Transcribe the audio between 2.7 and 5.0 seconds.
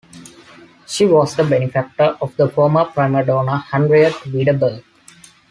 primadonna Henriette Widerberg.